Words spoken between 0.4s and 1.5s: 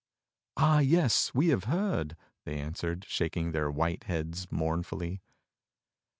"Ah! yes, we